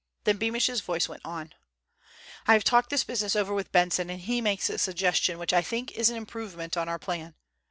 [0.23, 1.53] Then Beamish's voice went on:
[2.47, 5.61] "I have talked this business over with Benson, and he makes a suggestion which I
[5.61, 7.35] think is an improvement on our plan.